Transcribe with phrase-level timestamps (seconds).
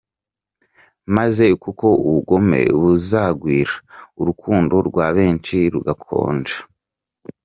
[1.15, 3.73] Maze kuko ubugome buzagwira,
[4.21, 6.55] urukundo rwa benshi ruzakonja.